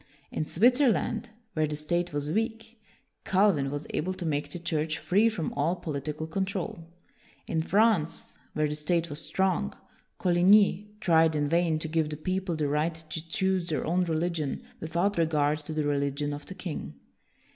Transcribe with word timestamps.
In 0.31 0.45
Swit 0.45 0.77
zerland, 0.77 1.25
where 1.53 1.67
the 1.67 1.75
state 1.75 2.11
was 2.11 2.31
weak, 2.31 2.81
Calvin 3.23 3.69
was 3.69 3.85
able 3.91 4.15
to 4.15 4.25
make 4.25 4.49
the 4.49 4.57
Church 4.57 4.97
free 4.97 5.29
from 5.29 5.53
all 5.53 5.75
political 5.75 6.25
control. 6.25 6.87
In 7.45 7.59
France, 7.61 8.33
where 8.53 8.63
172 8.63 8.63
WILLIAM 8.63 8.63
THE 8.63 8.63
SILENT 8.63 8.69
the 8.69 8.75
state 8.75 9.09
was 9.11 9.21
strong, 9.21 9.77
Coligny 10.17 10.97
tried 11.01 11.35
in 11.35 11.47
vain 11.47 11.77
to 11.77 11.87
give 11.87 12.09
the 12.09 12.17
people 12.17 12.55
the 12.55 12.67
right 12.67 12.95
to 12.95 13.29
choose 13.29 13.69
their 13.69 13.85
own 13.85 14.03
religion 14.05 14.63
without 14.79 15.19
regard 15.19 15.59
to 15.59 15.71
the 15.71 15.83
religion 15.83 16.33
of 16.33 16.47
the 16.47 16.55
king. 16.55 16.95